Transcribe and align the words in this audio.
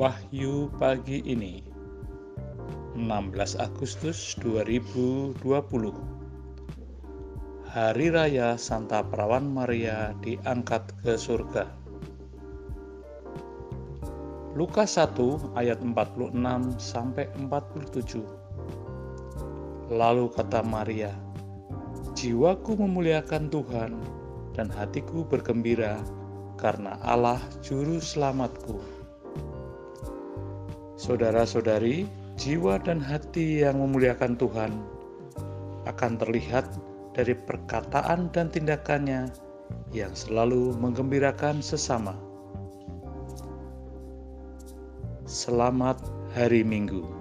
Wahyu 0.00 0.72
pagi 0.80 1.20
ini 1.28 1.60
16 2.96 3.36
Agustus 3.60 4.32
2020 4.40 5.36
Hari 7.68 8.08
Raya 8.08 8.56
Santa 8.56 9.04
Perawan 9.04 9.52
Maria 9.52 10.16
diangkat 10.24 10.88
ke 11.04 11.20
surga. 11.20 11.68
Lukas 14.56 14.96
1 14.96 15.60
ayat 15.60 15.84
46 15.84 16.32
sampai 16.80 17.28
47 17.36 18.24
Lalu 19.92 20.32
kata 20.32 20.64
Maria 20.64 21.12
Jiwaku 22.16 22.72
memuliakan 22.80 23.52
Tuhan 23.52 24.00
dan 24.56 24.72
hatiku 24.72 25.28
bergembira 25.28 26.00
karena 26.56 26.96
Allah 27.04 27.44
juru 27.60 28.00
selamatku 28.00 28.99
Saudara-saudari, 31.00 32.04
jiwa 32.36 32.76
dan 32.76 33.00
hati 33.00 33.64
yang 33.64 33.80
memuliakan 33.80 34.36
Tuhan 34.36 34.68
akan 35.88 36.12
terlihat 36.20 36.68
dari 37.16 37.32
perkataan 37.32 38.28
dan 38.36 38.52
tindakannya 38.52 39.32
yang 39.96 40.12
selalu 40.12 40.76
menggembirakan 40.76 41.64
sesama. 41.64 42.12
Selamat 45.24 46.04
hari 46.36 46.60
Minggu. 46.60 47.19